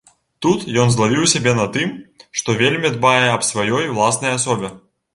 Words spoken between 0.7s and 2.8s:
ён злавіў сябе на тым, што